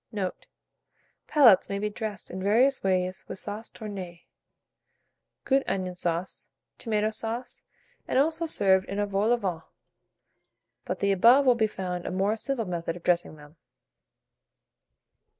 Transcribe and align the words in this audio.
Note. 0.11 0.47
Palates 1.27 1.69
may 1.69 1.77
be 1.77 1.87
dressed 1.91 2.31
in 2.31 2.41
various 2.41 2.83
ways 2.83 3.23
with 3.27 3.37
sauce 3.37 3.69
tournée, 3.69 4.21
good 5.45 5.63
onion 5.67 5.93
sauce, 5.93 6.49
tomato 6.79 7.11
sauce, 7.11 7.61
and 8.07 8.17
also 8.17 8.47
served 8.47 8.89
in 8.89 8.97
a 8.97 9.05
vol 9.05 9.31
au 9.31 9.37
vent; 9.37 9.63
but 10.85 11.01
the 11.01 11.11
above 11.11 11.45
will 11.45 11.53
be 11.53 11.67
found 11.67 12.07
a 12.07 12.11
more 12.11 12.35
simple 12.35 12.65
method 12.65 12.95
of 12.95 13.03
dressing 13.03 13.35
them. 13.35 13.57